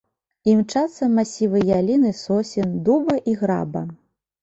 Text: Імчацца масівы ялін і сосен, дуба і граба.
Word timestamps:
Імчацца 0.53 1.09
масівы 1.17 1.63
ялін 1.77 2.09
і 2.15 2.17
сосен, 2.25 2.69
дуба 2.89 3.23
і 3.33 3.41
граба. 3.45 3.89